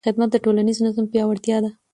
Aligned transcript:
خدمت 0.05 0.29
د 0.31 0.35
ټولنیز 0.43 0.77
نظم 0.85 1.05
پیاوړتیا 1.11 1.57
ده. 1.63 1.69